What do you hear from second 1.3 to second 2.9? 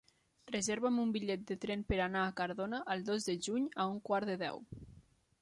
de tren per anar a Cardona